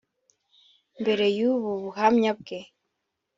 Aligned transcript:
Mbere 1.01 1.25
y’ubu 1.37 1.71
buhamya 1.83 2.31
bwe 2.39 2.59